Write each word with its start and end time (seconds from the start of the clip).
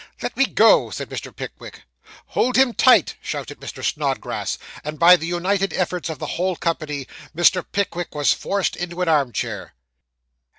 'Let 0.23 0.35
me 0.35 0.45
go,' 0.47 0.89
said 0.89 1.11
Mr. 1.11 1.35
Pickwick. 1.35 1.83
'Hold 2.29 2.55
him 2.57 2.73
tight,' 2.73 3.13
shouted 3.21 3.59
Mr. 3.59 3.83
Snodgrass; 3.83 4.57
and 4.83 4.97
by 4.97 5.15
the 5.15 5.27
united 5.27 5.73
efforts 5.73 6.09
of 6.09 6.17
the 6.17 6.25
whole 6.41 6.55
company, 6.55 7.05
Mr. 7.37 7.63
Pickwick 7.71 8.15
was 8.15 8.33
forced 8.33 8.75
into 8.75 9.03
an 9.03 9.07
arm 9.07 9.31
chair. 9.31 9.75